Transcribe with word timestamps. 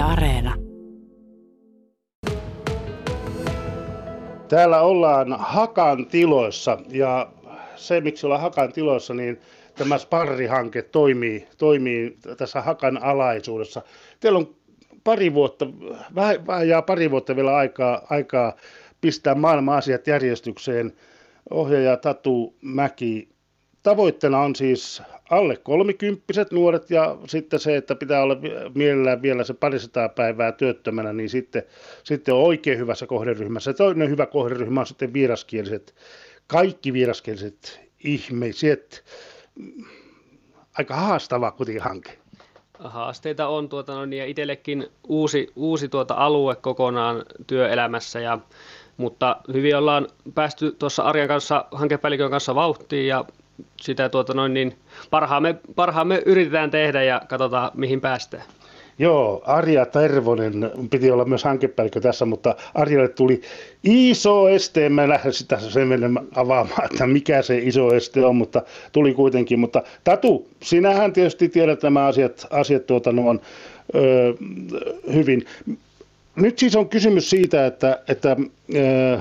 Areena. 0.00 0.54
Täällä 4.48 4.80
ollaan 4.80 5.36
Hakan 5.38 6.06
tiloissa 6.06 6.78
ja 6.88 7.32
se, 7.76 8.00
miksi 8.00 8.26
ollaan 8.26 8.42
Hakan 8.42 8.72
tiloissa, 8.72 9.14
niin 9.14 9.40
tämä 9.74 9.98
Sparri-hanke 9.98 10.82
toimii, 10.82 11.48
toimii 11.58 12.16
tässä 12.36 12.60
Hakan 12.60 13.02
alaisuudessa. 13.02 13.82
Teillä 14.20 14.38
on 14.38 14.54
pari 15.04 15.34
vuotta, 15.34 15.66
vähän, 16.14 16.68
jää 16.68 16.82
pari 16.82 17.10
vuotta 17.10 17.36
vielä 17.36 17.56
aikaa, 17.56 18.06
aikaa 18.10 18.56
pistää 19.00 19.34
maailman 19.34 19.76
asiat 19.76 20.06
järjestykseen. 20.06 20.92
Ohjaaja 21.50 21.96
Tatu 21.96 22.54
Mäki. 22.62 23.28
Tavoitteena 23.82 24.38
on 24.38 24.56
siis 24.56 25.02
alle 25.30 25.56
kolmikymppiset 25.56 26.52
nuoret 26.52 26.90
ja 26.90 27.16
sitten 27.28 27.60
se, 27.60 27.76
että 27.76 27.94
pitää 27.94 28.22
olla 28.22 28.36
mielellään 28.74 29.22
vielä 29.22 29.44
se 29.44 29.54
parisataa 29.54 30.08
päivää 30.08 30.52
työttömänä, 30.52 31.12
niin 31.12 31.28
sitten, 31.30 31.62
sitten 32.04 32.34
on 32.34 32.42
oikein 32.42 32.78
hyvässä 32.78 33.06
kohderyhmässä. 33.06 33.72
Toinen 33.72 34.10
hyvä 34.10 34.26
kohderyhmä 34.26 34.80
on 34.80 34.86
sitten 34.86 35.12
vieraskieliset, 35.12 35.94
kaikki 36.46 36.92
vieraskieliset 36.92 37.80
ihmiset. 38.04 39.04
Aika 40.78 40.96
haastava 40.96 41.56
hanke. 41.80 42.18
Haasteita 42.78 43.48
on 43.48 43.68
tuota, 43.68 43.94
no, 43.94 44.04
ja 44.04 44.26
itsellekin 44.26 44.86
uusi, 45.08 45.52
uusi 45.56 45.88
tuota 45.88 46.14
alue 46.14 46.56
kokonaan 46.56 47.22
työelämässä, 47.46 48.20
ja, 48.20 48.38
mutta 48.96 49.36
hyvin 49.52 49.76
ollaan 49.76 50.08
päästy 50.34 50.72
tuossa 50.72 51.02
Arjan 51.02 51.28
kanssa, 51.28 51.64
hankepäällikön 51.72 52.30
kanssa 52.30 52.54
vauhtiin 52.54 53.06
ja 53.06 53.24
sitä 53.80 54.08
tuota 54.08 54.34
noin, 54.34 54.54
niin 54.54 54.74
parhaamme, 55.10 55.54
parhaamme 55.74 56.22
yritetään 56.26 56.70
tehdä 56.70 57.02
ja 57.02 57.22
katsotaan 57.28 57.70
mihin 57.74 58.00
päästään. 58.00 58.44
Joo, 59.00 59.42
Arja 59.46 59.86
Tervonen 59.86 60.70
piti 60.90 61.10
olla 61.10 61.24
myös 61.24 61.44
hankepäällikkö 61.44 62.00
tässä, 62.00 62.24
mutta 62.24 62.56
Arjalle 62.74 63.08
tuli 63.08 63.42
iso 63.84 64.48
este. 64.48 64.86
En 64.86 64.92
mä 64.92 65.08
lähde 65.08 65.32
sitä 65.32 65.58
sen 65.58 65.88
avaamaan, 66.36 66.84
että 66.84 67.06
mikä 67.06 67.42
se 67.42 67.58
iso 67.58 67.94
este 67.94 68.24
on, 68.24 68.36
mutta 68.36 68.62
tuli 68.92 69.14
kuitenkin. 69.14 69.58
Mutta 69.58 69.82
Tatu, 70.04 70.48
sinähän 70.62 71.12
tietysti 71.12 71.48
tiedät 71.48 71.82
nämä 71.82 72.06
asiat, 72.06 72.46
asiat 72.50 72.86
tuota, 72.86 73.12
no 73.12 73.28
on, 73.28 73.40
ö, 73.94 74.34
hyvin. 75.12 75.46
Nyt 76.36 76.58
siis 76.58 76.76
on 76.76 76.88
kysymys 76.88 77.30
siitä, 77.30 77.66
että, 77.66 77.98
että 78.08 78.36
ö, 78.74 79.18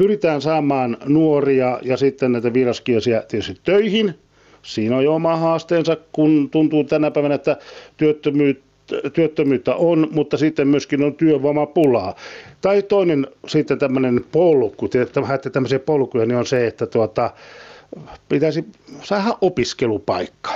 pyritään 0.00 0.40
saamaan 0.40 0.96
nuoria 1.04 1.78
ja 1.82 1.96
sitten 1.96 2.32
näitä 2.32 2.52
vieraskielisiä 2.52 3.22
tietysti 3.28 3.60
töihin. 3.64 4.14
Siinä 4.62 4.96
on 4.96 5.04
jo 5.04 5.14
oma 5.14 5.36
haasteensa, 5.36 5.96
kun 6.12 6.50
tuntuu 6.50 6.84
tänä 6.84 7.10
päivänä, 7.10 7.34
että 7.34 7.56
työttömyyttä 7.96 8.70
työttömyyttä 9.12 9.74
on, 9.74 10.08
mutta 10.10 10.36
sitten 10.36 10.68
myöskin 10.68 11.02
on 11.02 11.14
työvoimapulaa. 11.14 12.14
Tai 12.60 12.82
toinen 12.82 13.26
sitten 13.46 13.78
tämmöinen 13.78 14.24
polku, 14.32 14.88
että 15.02 15.22
vähän 15.22 15.38
tämmöisiä 15.52 15.78
polkuja, 15.78 16.26
niin 16.26 16.38
on 16.38 16.46
se, 16.46 16.66
että 16.66 16.86
tuota, 16.86 17.30
pitäisi 18.28 18.64
saada 19.02 19.38
opiskelupaikka. 19.40 20.52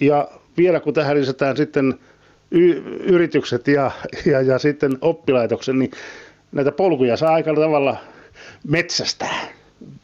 Ja 0.00 0.28
vielä 0.56 0.80
kun 0.80 0.94
tähän 0.94 1.16
lisätään 1.16 1.56
sitten 1.56 1.94
y- 2.50 2.82
yritykset 3.04 3.68
ja, 3.68 3.90
ja, 4.26 4.40
ja 4.40 4.58
sitten 4.58 4.98
oppilaitoksen, 5.00 5.78
niin 5.78 5.90
näitä 6.52 6.72
polkuja 6.72 7.16
saa 7.16 7.34
aika 7.34 7.54
tavalla 7.54 7.96
metsästää. 8.68 9.48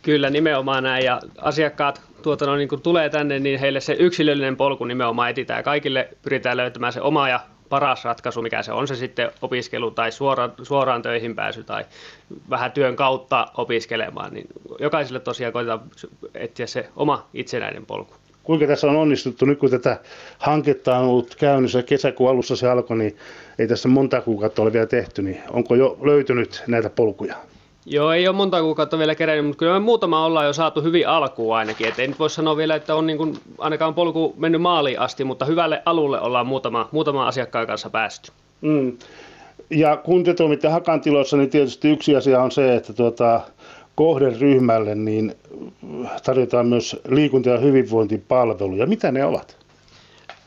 Kyllä, 0.03 0.31
nimenomaan 0.31 0.83
näin. 0.83 1.05
Ja 1.05 1.21
asiakkaat 1.39 2.01
tuota, 2.23 2.47
no, 2.47 2.57
niin 2.57 2.69
kun 2.69 2.83
tulee 2.83 3.11
tänne, 3.11 3.39
niin 3.39 3.61
heille 3.61 3.81
se 3.81 3.97
yksilöllinen 3.99 4.57
polku 4.57 4.85
nimenomaan 4.85 5.31
etsitään. 5.31 5.65
Kaikille 5.65 6.09
pyritään 6.23 6.57
löytämään 6.57 6.93
se 6.93 7.01
oma 7.01 7.29
ja 7.29 7.41
paras 7.69 8.05
ratkaisu, 8.05 8.43
mikä 8.43 8.63
se 8.63 8.73
on 8.73 8.89
se 8.89 8.95
sitten 8.97 9.31
opiskelu 9.43 9.91
tai 9.91 10.13
suora, 10.13 10.51
suoraan 10.63 11.03
töihin 11.03 11.35
pääsy 11.35 11.65
tai 11.65 11.85
vähän 12.51 12.73
työn 12.73 12.97
kautta 12.97 13.47
opiskelemaan, 13.57 14.35
niin 14.35 14.47
jokaiselle 14.81 15.21
tosiaan 15.21 15.53
koitetaan 15.53 15.81
etsiä 16.35 16.67
se 16.67 16.89
oma 16.97 17.27
itsenäinen 17.35 17.87
polku. 17.87 18.15
Kuinka 18.43 18.67
tässä 18.67 18.87
on 18.87 18.97
onnistuttu 18.97 19.45
nyt, 19.45 19.59
kun 19.59 19.71
tätä 19.71 20.01
hanketta 20.39 20.99
on 20.99 21.05
ollut 21.05 21.35
käynnissä 21.35 21.83
kesäkuun 21.83 22.31
alussa 22.31 22.57
se 22.57 22.69
alkoi, 22.69 22.99
niin 22.99 23.17
ei 23.59 23.69
tässä 23.69 23.89
monta 23.89 24.21
kuukautta 24.21 24.63
ole 24.63 24.73
vielä 24.73 24.87
tehty, 24.87 25.23
niin 25.23 25.43
onko 25.51 25.75
jo 25.75 25.99
löytynyt 26.03 26.63
näitä 26.67 26.91
polkuja? 26.91 27.37
Joo, 27.91 28.13
ei 28.13 28.29
ole 28.29 28.37
monta 28.37 28.61
kuukautta 28.61 28.99
vielä 28.99 29.15
kerennyt, 29.15 29.47
mutta 29.47 29.59
kyllä 29.59 29.73
me 29.73 29.79
muutama 29.79 30.25
ollaan 30.25 30.47
jo 30.47 30.53
saatu 30.53 30.83
hyvin 30.83 31.09
alkuun 31.09 31.57
ainakin. 31.57 31.89
Et 31.89 31.99
ei 31.99 32.09
nyt 32.09 32.19
voi 32.19 32.31
sanoa 32.31 32.57
vielä, 32.57 32.75
että 32.75 32.95
on 32.95 33.07
niin 33.07 33.19
kuin 33.19 33.37
ainakaan 33.59 33.95
polku 33.95 34.35
mennyt 34.37 34.63
maaliin 34.63 35.01
asti, 35.01 35.25
mutta 35.25 35.45
hyvälle 35.45 35.83
alulle 35.85 36.21
ollaan 36.21 36.47
muutama, 36.47 36.89
muutama 36.93 37.29
asiakkaan 37.29 37.67
kanssa 37.67 37.91
päästy. 37.91 38.33
Mm. 38.61 38.99
Ja 39.71 39.97
kun 39.97 40.25
te 40.25 40.35
toimitte 40.35 40.69
Hakan 40.69 41.01
tiloissa, 41.01 41.37
niin 41.37 41.51
tietysti 41.51 41.91
yksi 41.91 42.17
asia 42.17 42.43
on 42.43 42.51
se, 42.51 42.77
että 42.77 42.93
tuota, 42.93 43.41
kohderyhmälle 43.95 44.95
niin 44.95 45.35
tarjotaan 46.25 46.67
myös 46.67 46.97
liikunta- 47.09 47.51
ja 47.51 47.59
hyvinvointipalveluja. 47.59 48.87
Mitä 48.87 49.13
ne 49.13 49.25
ovat? 49.25 49.57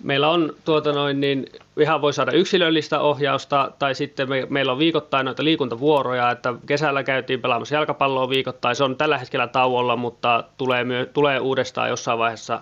Meillä 0.03 0.29
on 0.29 0.53
tuota 0.65 0.91
noin, 0.91 1.19
niin 1.21 1.45
ihan 1.79 2.01
voi 2.01 2.13
saada 2.13 2.31
yksilöllistä 2.31 2.99
ohjausta, 2.99 3.71
tai 3.79 3.95
sitten 3.95 4.29
me, 4.29 4.47
meillä 4.49 4.71
on 4.71 4.79
viikoittain 4.79 5.25
noita 5.25 5.43
liikuntavuoroja, 5.43 6.31
että 6.31 6.53
kesällä 6.65 7.03
käytiin 7.03 7.41
pelaamassa 7.41 7.75
jalkapalloa 7.75 8.29
viikoittain, 8.29 8.75
se 8.75 8.83
on 8.83 8.97
tällä 8.97 9.17
hetkellä 9.17 9.47
tauolla, 9.47 9.95
mutta 9.95 10.43
tulee, 10.57 10.83
myö, 10.83 11.05
tulee 11.05 11.39
uudestaan 11.39 11.89
jossain 11.89 12.19
vaiheessa 12.19 12.61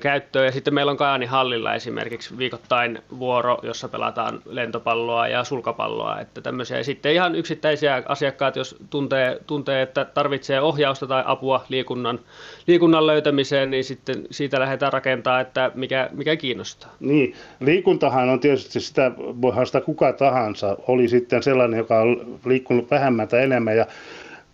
käyttöön. 0.00 0.46
Ja 0.46 0.52
sitten 0.52 0.74
meillä 0.74 0.90
on 0.90 0.96
Kajani 0.96 1.26
hallilla 1.26 1.74
esimerkiksi 1.74 2.38
viikoittain 2.38 3.02
vuoro, 3.18 3.58
jossa 3.62 3.88
pelataan 3.88 4.40
lentopalloa 4.46 5.28
ja 5.28 5.44
sulkapalloa. 5.44 6.20
Että 6.20 6.40
tämmöisiä. 6.40 6.76
Ja 6.76 6.84
sitten 6.84 7.12
ihan 7.12 7.34
yksittäisiä 7.34 8.02
asiakkaat, 8.06 8.56
jos 8.56 8.76
tuntee, 8.90 9.40
tuntee, 9.46 9.82
että 9.82 10.04
tarvitsee 10.04 10.60
ohjausta 10.60 11.06
tai 11.06 11.22
apua 11.26 11.64
liikunnan, 11.68 12.20
liikunnan 12.66 13.06
löytämiseen, 13.06 13.70
niin 13.70 13.84
sitten 13.84 14.24
siitä 14.30 14.60
lähdetään 14.60 14.92
rakentamaan, 14.92 15.42
että 15.42 15.70
mikä, 15.74 16.10
mikä 16.12 16.36
kiinnostaa. 16.36 16.94
Niin, 17.00 17.34
liikuntahan 17.60 18.28
on 18.28 18.40
tietysti 18.40 18.80
sitä, 18.80 19.12
voihan 19.16 19.66
sitä 19.66 19.80
kuka 19.80 20.12
tahansa, 20.12 20.76
oli 20.88 21.08
sitten 21.08 21.42
sellainen, 21.42 21.78
joka 21.78 22.00
on 22.00 22.38
liikkunut 22.44 22.90
vähemmän 22.90 23.28
tai 23.28 23.42
enemmän. 23.42 23.76
Ja 23.76 23.86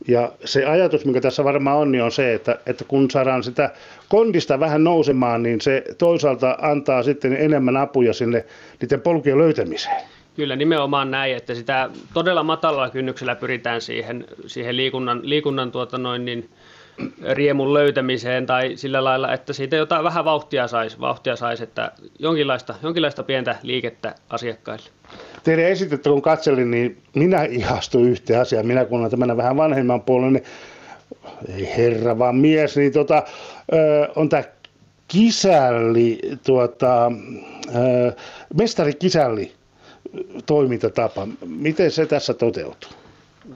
ja 0.08 0.32
se 0.44 0.64
ajatus, 0.64 1.04
mikä 1.04 1.20
tässä 1.20 1.44
varmaan 1.44 1.78
on, 1.78 1.92
niin 1.92 2.04
on 2.04 2.12
se, 2.12 2.34
että, 2.34 2.58
että 2.66 2.84
kun 2.84 3.10
saadaan 3.10 3.42
sitä 3.42 3.70
kondista 4.08 4.60
vähän 4.60 4.84
nousemaan, 4.84 5.42
niin 5.42 5.60
se 5.60 5.84
toisaalta 5.98 6.58
antaa 6.62 7.02
sitten 7.02 7.32
enemmän 7.32 7.76
apuja 7.76 8.12
sinne 8.12 8.44
niiden 8.80 9.00
polkujen 9.00 9.38
löytämiseen. 9.38 10.02
Kyllä, 10.36 10.56
nimenomaan 10.56 11.10
näin, 11.10 11.36
että 11.36 11.54
sitä 11.54 11.90
todella 12.14 12.42
matalalla 12.42 12.90
kynnyksellä 12.90 13.34
pyritään 13.34 13.80
siihen, 13.80 14.24
siihen 14.46 14.76
liikunnan, 14.76 15.20
liikunnan 15.22 15.72
tuota 15.72 15.98
noin 15.98 16.24
niin, 16.24 16.50
riemun 17.32 17.74
löytämiseen 17.74 18.46
tai 18.46 18.76
sillä 18.76 19.04
lailla, 19.04 19.32
että 19.32 19.52
siitä 19.52 19.76
jotain 19.76 20.04
vähän 20.04 20.24
vauhtia 20.24 20.68
saisi, 20.68 21.00
vauhtia 21.00 21.36
sais, 21.36 21.60
että 21.60 21.92
jonkinlaista, 22.18 22.74
jonkinlaista 22.82 23.22
pientä 23.22 23.56
liikettä 23.62 24.14
asiakkaille. 24.30 24.84
Teidän 25.44 25.64
esitettä 25.64 26.10
kun 26.10 26.22
katselin, 26.22 26.70
niin 26.70 27.02
minä 27.14 27.42
ihastuin 27.44 28.10
yhteen 28.10 28.40
asiaan. 28.40 28.66
Minä 28.66 28.84
kun 28.84 28.98
olen 28.98 29.10
tämmöinen 29.10 29.36
vähän 29.36 29.56
vanhemman 29.56 30.02
puolen, 30.02 30.32
niin 30.32 30.44
ei 31.54 31.76
herra 31.76 32.18
vaan 32.18 32.36
mies, 32.36 32.76
niin 32.76 32.92
tota, 32.92 33.22
on 34.16 34.28
tämä 34.28 34.42
kisälli, 35.08 36.18
tuota, 36.46 37.12
mestari 38.54 38.94
kisälli 38.94 39.52
toimintatapa. 40.46 41.28
Miten 41.46 41.90
se 41.90 42.06
tässä 42.06 42.34
toteutuu? 42.34 42.90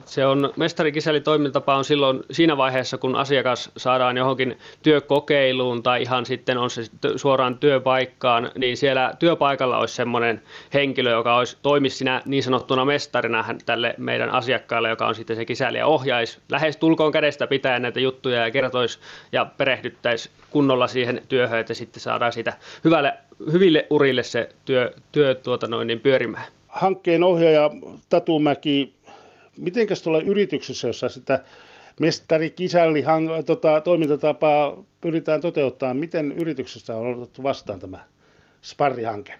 Se 0.05 0.25
on, 0.25 0.53
mestarikisälli 0.57 1.21
toimintatapa 1.21 1.75
on 1.75 1.85
silloin 1.85 2.19
siinä 2.31 2.57
vaiheessa, 2.57 2.97
kun 2.97 3.15
asiakas 3.15 3.71
saadaan 3.77 4.17
johonkin 4.17 4.57
työkokeiluun 4.83 5.83
tai 5.83 6.01
ihan 6.01 6.25
sitten 6.25 6.57
on 6.57 6.69
se 6.69 6.81
suoraan 7.15 7.57
työpaikkaan, 7.57 8.51
niin 8.57 8.77
siellä 8.77 9.13
työpaikalla 9.19 9.77
olisi 9.77 9.95
semmoinen 9.95 10.41
henkilö, 10.73 11.11
joka 11.11 11.35
olisi, 11.35 11.57
toimisi 11.61 11.97
siinä 11.97 12.21
niin 12.25 12.43
sanottuna 12.43 12.85
mestarina 12.85 13.45
tälle 13.65 13.95
meidän 13.97 14.29
asiakkaalle, 14.29 14.89
joka 14.89 15.07
on 15.07 15.15
sitten 15.15 15.35
se 15.35 15.45
kisäli 15.45 15.77
ja 15.77 15.85
ohjaisi 15.85 16.39
lähes 16.49 16.77
tulkoon 16.77 17.11
kädestä 17.11 17.47
pitää 17.47 17.79
näitä 17.79 17.99
juttuja 17.99 18.43
ja 18.43 18.51
kertoisi 18.51 18.99
ja 19.31 19.45
perehdyttäisi 19.45 20.29
kunnolla 20.49 20.87
siihen 20.87 21.21
työhön, 21.29 21.59
että 21.59 21.73
sitten 21.73 22.01
saadaan 22.01 22.33
siitä 22.33 22.53
hyvälle, 22.83 23.13
hyville 23.51 23.87
urille 23.89 24.23
se 24.23 24.49
työ, 24.65 24.93
työ 25.11 25.35
tuota 25.35 25.67
noin, 25.67 25.87
niin 25.87 25.99
pyörimään. 25.99 26.45
Hankkeen 26.67 27.23
ohjaaja 27.23 27.69
Tatumäki 28.09 28.93
mitenkäs 29.59 30.01
tuolla 30.01 30.21
yrityksessä, 30.21 30.87
jossa 30.87 31.09
sitä 31.09 31.43
mestari 31.99 32.49
kisälli 32.49 33.03
tota, 33.45 33.81
toimintatapaa 33.81 34.83
pyritään 35.01 35.41
toteuttamaan, 35.41 35.97
miten 35.97 36.31
yrityksessä 36.31 36.95
on 36.95 37.21
otettu 37.21 37.43
vastaan 37.43 37.79
tämä 37.79 37.99
sparrihanke? 38.61 39.33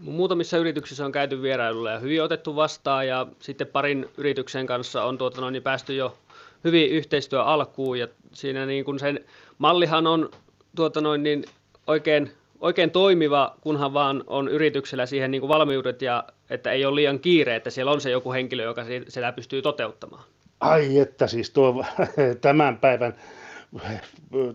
Muutamissa 0.00 0.58
yrityksissä 0.58 1.04
on 1.04 1.12
käyty 1.12 1.42
vierailulla 1.42 1.90
ja 1.90 1.98
hyvin 1.98 2.22
otettu 2.22 2.56
vastaan 2.56 3.08
ja 3.08 3.26
sitten 3.40 3.66
parin 3.66 4.06
yrityksen 4.16 4.66
kanssa 4.66 5.04
on 5.04 5.18
tuota 5.18 5.40
noin, 5.40 5.52
niin 5.52 5.62
päästy 5.62 5.94
jo 5.94 6.18
hyvin 6.64 6.90
yhteistyö 6.90 7.42
alkuun 7.42 7.98
ja 7.98 8.08
siinä 8.32 8.66
niin 8.66 8.84
kuin 8.84 8.98
sen 8.98 9.24
mallihan 9.58 10.06
on 10.06 10.30
tuota 10.76 11.00
noin, 11.00 11.22
niin 11.22 11.44
oikein 11.86 12.30
oikein 12.60 12.90
toimiva, 12.90 13.56
kunhan 13.60 13.94
vaan 13.94 14.24
on 14.26 14.48
yrityksellä 14.48 15.06
siihen 15.06 15.30
niin 15.30 15.40
kuin 15.40 15.48
valmiudet 15.48 16.02
ja 16.02 16.24
että 16.50 16.72
ei 16.72 16.84
ole 16.84 16.94
liian 16.94 17.20
kiire, 17.20 17.56
että 17.56 17.70
siellä 17.70 17.92
on 17.92 18.00
se 18.00 18.10
joku 18.10 18.32
henkilö, 18.32 18.62
joka 18.62 18.84
sitä 19.08 19.32
pystyy 19.32 19.62
toteuttamaan. 19.62 20.24
Ai 20.60 20.98
että 20.98 21.26
siis 21.26 21.50
tuo 21.50 21.84
tämän 22.40 22.78
päivän 22.78 23.14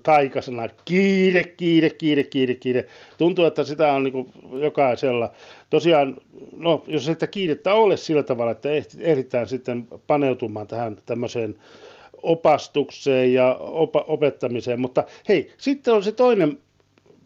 taikasana 0.03 0.69
kiire, 0.85 1.43
kiire, 1.43 1.89
kiire, 1.89 2.23
kiire, 2.23 2.55
kiire. 2.55 2.85
Tuntuu, 3.17 3.45
että 3.45 3.63
sitä 3.63 3.93
on 3.93 4.03
niin 4.03 4.31
jokaisella. 4.61 5.31
Tosiaan, 5.69 6.17
no 6.57 6.83
jos 6.87 7.05
sitä 7.05 7.27
kiirettä 7.27 7.73
ole 7.73 7.97
sillä 7.97 8.23
tavalla, 8.23 8.51
että 8.51 8.69
ehditään 8.99 9.47
sitten 9.47 9.87
paneutumaan 10.07 10.67
tähän 10.67 10.97
tämmöiseen 11.05 11.55
opastukseen 12.23 13.33
ja 13.33 13.57
opa- 13.59 14.05
opettamiseen, 14.07 14.79
mutta 14.79 15.03
hei, 15.29 15.53
sitten 15.57 15.93
on 15.93 16.03
se 16.03 16.11
toinen 16.11 16.57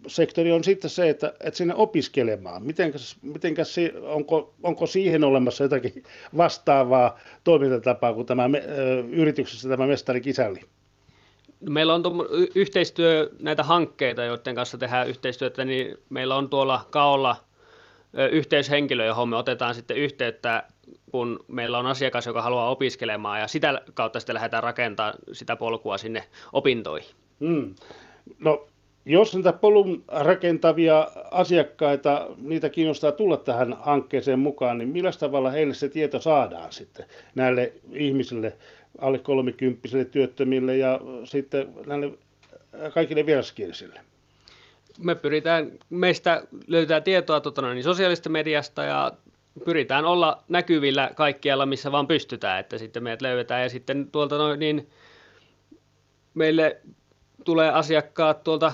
sektori 0.08 0.52
on 0.52 0.64
sitten 0.64 0.90
se, 0.90 1.10
että, 1.10 1.34
että 1.40 1.58
sinne 1.58 1.74
opiskelemaan. 1.76 2.64
Mitenkäs, 2.64 3.18
mitenkäs, 3.22 3.76
onko, 4.02 4.54
onko 4.64 4.86
siihen 4.86 5.24
olemassa 5.24 5.64
jotakin 5.64 6.04
vastaavaa 6.38 7.20
toimintatapaa 7.44 8.14
kuin 8.14 8.26
tämä 8.26 8.48
me, 8.48 8.64
yrityksessä 9.12 9.70
tämä 9.70 9.88
mestari 9.88 10.22
kisälli? 10.22 10.62
Meillä 11.70 11.94
on 11.94 12.04
yhteistyö, 12.56 13.30
näitä 13.40 13.64
hankkeita, 13.64 14.24
joiden 14.24 14.56
kanssa 14.56 14.78
tehdään 14.78 15.08
yhteistyötä, 15.08 15.66
niin 15.66 15.98
meillä 16.10 16.36
on 16.36 16.50
tuolla 16.50 16.88
Kaolla 16.90 17.36
yhteyshenkilö, 18.32 19.06
johon 19.06 19.30
me 19.30 19.36
otetaan 19.36 19.76
sitten 19.76 19.98
yhteyttä, 19.98 20.64
kun 21.12 21.46
meillä 21.48 21.78
on 21.78 21.86
asiakas, 21.86 22.26
joka 22.26 22.42
haluaa 22.42 22.70
opiskelemaan, 22.70 23.40
ja 23.40 23.48
sitä 23.48 23.82
kautta 23.94 24.20
sitten 24.20 24.34
lähdetään 24.34 24.64
rakentamaan 24.64 25.14
sitä 25.32 25.56
polkua 25.56 25.98
sinne 25.98 26.24
opintoihin. 26.54 27.10
Hmm. 27.40 27.76
No, 28.40 28.68
jos 29.06 29.36
niitä 29.36 29.54
polun 29.54 30.04
rakentavia 30.08 31.08
asiakkaita, 31.32 32.28
niitä 32.38 32.70
kiinnostaa 32.70 33.12
tulla 33.12 33.38
tähän 33.38 33.78
hankkeeseen 33.80 34.40
mukaan, 34.40 34.78
niin 34.78 34.90
millä 34.90 35.12
tavalla 35.20 35.52
heille 35.52 35.74
se 35.74 35.90
tieto 35.90 36.22
saadaan 36.22 36.72
sitten 36.72 37.06
näille 37.36 37.74
ihmisille, 37.94 38.54
alle 39.02 39.20
kolmikymppisille 39.20 40.06
työttömille 40.06 40.78
ja 40.78 41.00
sitten 41.24 41.74
näille 41.86 42.12
kaikille 42.94 43.26
vieraskielisille? 43.26 44.00
Me 45.00 45.16
pyritään, 45.16 45.72
meistä 45.90 46.44
löytää 46.68 47.02
tietoa 47.02 47.42
tuota, 47.42 47.74
niin 47.74 47.84
sosiaalista 47.84 48.30
mediasta 48.30 48.84
ja 48.84 49.12
pyritään 49.66 50.06
olla 50.06 50.44
näkyvillä 50.50 51.12
kaikkialla, 51.16 51.66
missä 51.66 51.92
vaan 51.92 52.08
pystytään, 52.08 52.60
että 52.60 52.78
sitten 52.78 53.04
meidät 53.04 53.22
löydetään 53.22 53.64
ja 53.64 53.70
sitten 53.70 54.12
tuolta 54.12 54.38
noin, 54.38 54.60
niin 54.60 54.90
meille 56.34 56.82
tulee 57.46 57.70
asiakkaat 57.70 58.44
tuolta 58.44 58.74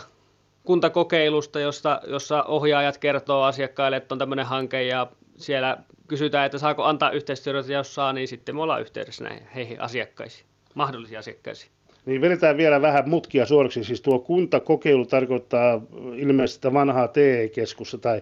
kuntakokeilusta, 0.64 1.60
josta, 1.60 2.02
jossa 2.08 2.44
ohjaajat 2.44 2.98
kertoo 2.98 3.44
asiakkaille, 3.44 3.98
että 3.98 4.16
on 4.16 4.20
tämmöinen 4.20 4.46
hanke 4.46 4.84
ja 4.84 5.08
siellä 5.38 5.78
kysytään, 6.08 6.46
että 6.46 6.58
saako 6.58 6.84
antaa 6.84 7.12
yhteistyötä, 7.12 7.74
jos 7.74 7.96
saa, 7.96 8.14
niin 8.14 8.28
sitten 8.28 8.56
me 8.56 8.62
ollaan 8.62 8.82
yhteydessä 8.82 9.24
näihin 9.24 9.48
heihin 9.56 9.82
asiakkaisiin, 9.82 10.46
mahdollisiin 10.74 11.20
asiakkaisiin. 11.20 11.72
Niin 12.06 12.22
vedetään 12.22 12.58
vielä 12.58 12.82
vähän 12.82 13.10
mutkia 13.10 13.46
suoraksi. 13.46 13.84
Siis 13.84 14.02
tuo 14.02 14.20
kuntakokeilu 14.20 15.06
tarkoittaa 15.06 15.82
ilmeisesti 16.16 16.56
sitä 16.56 16.74
vanhaa 16.74 17.08
TE-keskusta 17.08 17.98
tai, 17.98 18.22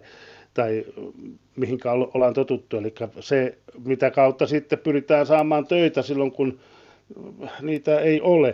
tai 0.54 0.86
mihinkä 1.56 1.92
ollaan 1.92 2.34
totuttu. 2.34 2.78
Eli 2.78 2.94
se, 3.20 3.58
mitä 3.86 4.12
kautta 4.12 4.48
sitten 4.48 4.80
pyritään 4.80 5.26
saamaan 5.26 5.68
töitä 5.68 6.02
silloin, 6.02 6.32
kun 6.32 6.60
niitä 7.62 8.00
ei 8.00 8.22
ole. 8.22 8.54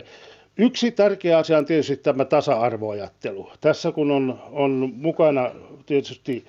Yksi 0.58 0.90
tärkeä 0.90 1.38
asia 1.38 1.58
on 1.58 1.64
tietysti 1.64 1.96
tämä 1.96 2.24
tasa-arvoajattelu. 2.24 3.50
Tässä 3.60 3.92
kun 3.92 4.10
on, 4.10 4.38
on 4.52 4.92
mukana 4.96 5.50
tietysti 5.86 6.44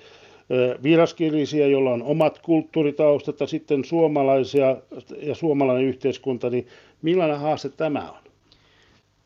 vieraskielisiä, 0.82 1.66
joilla 1.66 1.90
on 1.90 2.02
omat 2.02 2.38
kulttuuritaustat 2.38 3.40
ja 3.40 3.46
sitten 3.46 3.84
suomalaisia 3.84 4.76
ja 5.22 5.34
suomalainen 5.34 5.84
yhteiskunta, 5.84 6.50
niin 6.50 6.66
millainen 7.02 7.38
haaste 7.38 7.68
tämä 7.68 8.10
on? 8.10 8.18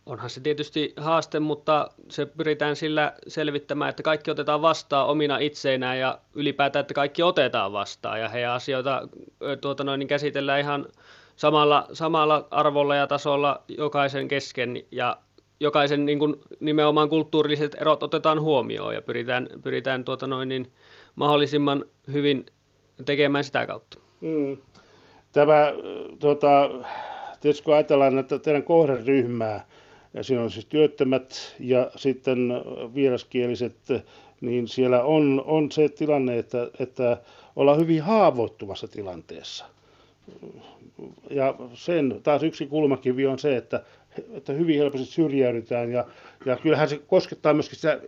Onhan 0.06 0.30
se 0.30 0.40
tietysti 0.40 0.92
haaste, 0.96 1.40
mutta 1.40 1.90
se 2.08 2.26
pyritään 2.26 2.76
sillä 2.76 3.12
selvittämään, 3.28 3.90
että 3.90 4.02
kaikki 4.02 4.30
otetaan 4.30 4.62
vastaan 4.62 5.06
omina 5.08 5.38
itseinään 5.38 5.98
ja 5.98 6.18
ylipäätään, 6.34 6.80
että 6.80 6.94
kaikki 6.94 7.22
otetaan 7.22 7.72
vastaan 7.72 8.20
ja 8.20 8.28
heidän 8.28 8.52
asioita 8.52 9.08
tuota 9.60 9.84
noin, 9.84 9.98
niin 9.98 10.08
käsitellään 10.08 10.60
ihan 10.60 10.86
samalla, 11.42 11.86
samalla 11.92 12.46
arvolla 12.50 12.96
ja 12.96 13.06
tasolla 13.06 13.62
jokaisen 13.68 14.28
kesken 14.28 14.82
ja 14.90 15.16
jokaisen 15.60 16.06
niin 16.06 16.18
kuin, 16.18 16.36
nimenomaan 16.60 17.08
kulttuurilliset 17.08 17.76
erot 17.80 18.02
otetaan 18.02 18.40
huomioon 18.40 18.94
ja 18.94 19.02
pyritään, 19.02 19.48
pyritään 19.62 20.04
tuota 20.04 20.26
noin, 20.26 20.48
niin, 20.48 20.72
mahdollisimman 21.16 21.84
hyvin 22.12 22.46
tekemään 23.04 23.44
sitä 23.44 23.66
kautta. 23.66 23.98
Mm. 24.20 24.56
Tämä, 25.32 25.72
tuota, 26.18 26.70
tietysti 27.40 27.64
kun 27.64 27.74
ajatellaan 27.74 28.18
että 28.18 28.38
teidän 28.38 28.62
kohderyhmää, 28.62 29.66
ja 30.14 30.24
siinä 30.24 30.42
on 30.42 30.50
siis 30.50 30.66
työttömät 30.66 31.56
ja 31.60 31.90
sitten 31.96 32.52
vieraskieliset, 32.94 33.76
niin 34.40 34.68
siellä 34.68 35.02
on, 35.02 35.42
on 35.46 35.72
se 35.72 35.88
tilanne, 35.88 36.38
että, 36.38 36.70
että 36.78 37.16
ollaan 37.56 37.78
hyvin 37.78 38.02
haavoittuvassa 38.02 38.88
tilanteessa 38.88 39.64
ja 41.30 41.54
sen 41.74 42.20
taas 42.22 42.42
yksi 42.42 42.66
kulmakivi 42.66 43.26
on 43.26 43.38
se, 43.38 43.56
että, 43.56 43.82
että 44.32 44.52
hyvin 44.52 44.78
helposti 44.78 45.06
syrjäydytään 45.06 45.92
ja, 45.92 46.06
ja 46.46 46.56
kyllähän 46.56 46.88
se 46.88 46.98
koskettaa 46.98 47.54
myöskin 47.54 47.76
sitä 47.76 48.00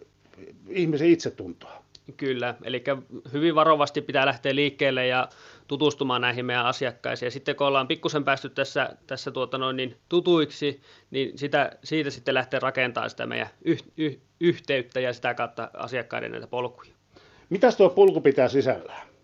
ihmisen 0.68 1.08
itsetuntoa. 1.08 1.84
Kyllä, 2.16 2.54
eli 2.64 2.84
hyvin 3.32 3.54
varovasti 3.54 4.00
pitää 4.00 4.26
lähteä 4.26 4.54
liikkeelle 4.54 5.06
ja 5.06 5.28
tutustumaan 5.68 6.20
näihin 6.20 6.46
meidän 6.46 6.66
asiakkaisiin. 6.66 7.26
Ja 7.26 7.30
sitten 7.30 7.56
kun 7.56 7.66
ollaan 7.66 7.88
pikkusen 7.88 8.24
päästy 8.24 8.48
tässä, 8.48 8.96
tässä 9.06 9.30
tuota 9.30 9.58
noin, 9.58 9.76
niin 9.76 9.96
tutuiksi, 10.08 10.80
niin 11.10 11.38
sitä, 11.38 11.70
siitä 11.84 12.10
sitten 12.10 12.34
lähtee 12.34 12.60
rakentamaan 12.60 13.10
sitä 13.10 13.26
meidän 13.26 13.48
yh, 13.64 13.82
yh, 13.96 14.18
yhteyttä 14.40 15.00
ja 15.00 15.12
sitä 15.12 15.34
kautta 15.34 15.70
asiakkaiden 15.74 16.30
näitä 16.30 16.46
polkuja. 16.46 16.90
Mitäs 17.50 17.76
tuo 17.76 17.90
polku 17.90 18.20
pitää 18.20 18.48
sisällään? 18.48 19.14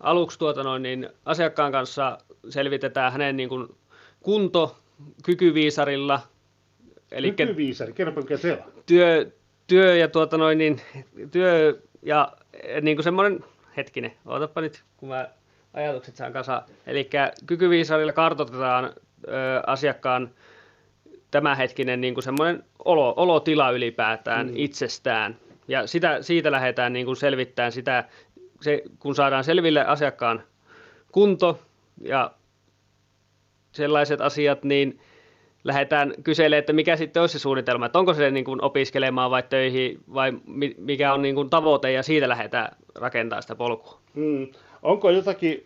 aluksi 0.00 0.38
tuota 0.38 0.62
noin, 0.62 0.82
niin 0.82 1.08
asiakkaan 1.24 1.72
kanssa 1.72 2.18
selvitetään 2.48 3.12
hänen 3.12 3.36
niin 3.36 3.48
kuin 3.48 3.68
kunto 4.20 4.76
kykyviisarilla. 5.24 6.20
Eli 7.12 7.32
Kykyviisari, 7.32 7.92
kerropa 7.92 8.20
mikä 8.20 8.36
se 8.36 8.52
on. 8.52 8.72
Työ, 8.86 9.30
työ 9.66 9.96
ja 9.96 10.08
tuota 10.08 10.38
noin, 10.38 10.58
niin, 10.58 10.80
työ 11.30 11.82
ja 12.02 12.32
niin 12.82 12.96
kuin 12.96 13.04
semmoinen, 13.04 13.44
hetkinen, 13.76 14.12
ootapa 14.26 14.60
nyt, 14.60 14.82
kun 14.96 15.08
mä 15.08 15.28
ajatukset 15.74 16.16
saan 16.16 16.32
kasa. 16.32 16.62
Eli 16.86 17.10
kykyviisarilla 17.46 18.12
kartoitetaan 18.12 18.84
ö, 18.84 18.90
asiakkaan 19.66 20.30
tämänhetkinen 21.30 22.00
niin 22.00 22.14
kuin 22.14 22.24
semmoinen 22.24 22.64
olo, 22.84 23.14
olotila 23.16 23.70
ylipäätään 23.70 24.46
mm. 24.46 24.52
itsestään. 24.56 25.36
Ja 25.68 25.86
sitä, 25.86 26.22
siitä 26.22 26.50
lähdetään 26.50 26.92
niin 26.92 27.06
kuin 27.06 27.16
selvittämään 27.16 27.72
sitä 27.72 28.04
se, 28.60 28.82
kun 28.98 29.14
saadaan 29.14 29.44
selville 29.44 29.84
asiakkaan 29.84 30.42
kunto 31.12 31.60
ja 32.02 32.30
sellaiset 33.72 34.20
asiat, 34.20 34.64
niin 34.64 34.98
lähdetään 35.64 36.14
kyselemään, 36.24 36.58
että 36.58 36.72
mikä 36.72 36.96
sitten 36.96 37.20
olisi 37.20 37.32
se 37.32 37.38
suunnitelma, 37.38 37.86
että 37.86 37.98
onko 37.98 38.14
se 38.14 38.30
niin 38.30 38.44
kuin 38.44 38.64
opiskelemaan 38.64 39.30
vai 39.30 39.42
töihin 39.42 39.98
vai 40.14 40.32
mikä 40.78 41.14
on 41.14 41.22
niin 41.22 41.34
kuin 41.34 41.50
tavoite 41.50 41.92
ja 41.92 42.02
siitä 42.02 42.28
lähdetään 42.28 42.76
rakentamaan 42.94 43.42
sitä 43.42 43.54
polkua. 43.54 44.00
Hmm. 44.14 44.46
Onko 44.82 45.10
jotakin 45.10 45.64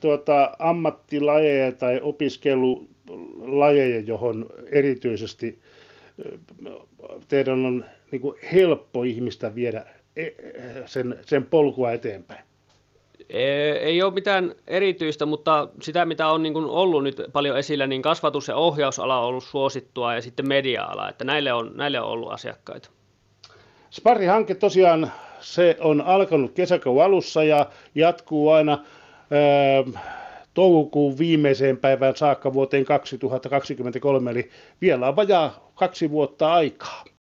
tuota, 0.00 0.50
ammattilajeja 0.58 1.72
tai 1.72 2.00
opiskelulajeja, 2.02 4.00
johon 4.00 4.46
erityisesti 4.72 5.58
teidän 7.28 7.66
on 7.66 7.84
niin 8.10 8.20
kuin 8.20 8.38
helppo 8.52 9.02
ihmistä 9.02 9.54
viedä 9.54 9.86
E, 10.16 10.30
sen, 10.86 11.18
sen 11.22 11.46
polkua 11.46 11.92
eteenpäin? 11.92 12.44
Ei 13.80 14.02
ole 14.02 14.14
mitään 14.14 14.54
erityistä, 14.66 15.26
mutta 15.26 15.68
sitä 15.82 16.04
mitä 16.04 16.28
on 16.28 16.42
niin 16.42 16.56
ollut 16.56 17.02
nyt 17.02 17.22
paljon 17.32 17.58
esillä, 17.58 17.86
niin 17.86 18.02
kasvatus- 18.02 18.48
ja 18.48 18.56
ohjausala 18.56 19.20
on 19.20 19.26
ollut 19.26 19.44
suosittua 19.44 20.14
ja 20.14 20.22
sitten 20.22 20.48
media-ala, 20.48 21.08
että 21.08 21.24
näille 21.24 21.52
on, 21.52 21.72
näille 21.74 22.00
on 22.00 22.10
ollut 22.10 22.32
asiakkaita. 22.32 22.90
Sparri-hanke 23.90 24.54
tosiaan 24.54 25.12
se 25.40 25.76
on 25.80 26.00
alkanut 26.00 26.52
kesäkuun 26.52 27.04
alussa 27.04 27.44
ja 27.44 27.66
jatkuu 27.94 28.50
aina 28.50 28.72
ää, 29.30 30.02
toukokuun 30.54 31.18
viimeiseen 31.18 31.76
päivään 31.76 32.16
saakka 32.16 32.52
vuoteen 32.52 32.84
2023, 32.84 34.30
eli 34.30 34.50
vielä 34.80 35.08
on 35.08 35.16
vajaa 35.16 35.70
kaksi 35.74 36.10
vuotta 36.10 36.52
aikaa. 36.52 37.04